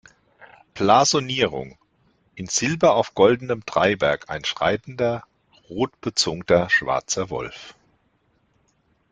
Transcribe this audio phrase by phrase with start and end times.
[0.73, 1.77] Blasonierung:
[2.33, 5.23] In Silber auf goldenem Dreiberg ein schreitender,
[5.69, 7.75] rot bezungter schwarzer Wolf.